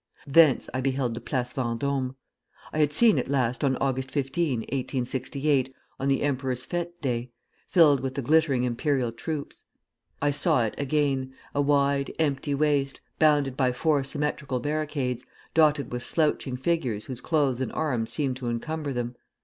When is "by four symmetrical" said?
13.55-14.59